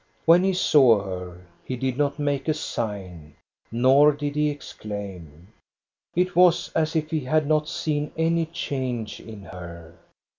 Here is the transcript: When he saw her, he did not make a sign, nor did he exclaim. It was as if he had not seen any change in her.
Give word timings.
When 0.25 0.43
he 0.43 0.53
saw 0.53 1.03
her, 1.03 1.45
he 1.63 1.75
did 1.75 1.95
not 1.95 2.17
make 2.17 2.47
a 2.47 2.55
sign, 2.55 3.35
nor 3.71 4.11
did 4.13 4.35
he 4.35 4.49
exclaim. 4.49 5.49
It 6.15 6.35
was 6.35 6.71
as 6.73 6.95
if 6.95 7.11
he 7.11 7.19
had 7.19 7.45
not 7.45 7.69
seen 7.69 8.09
any 8.17 8.47
change 8.47 9.19
in 9.19 9.43
her. 9.43 9.95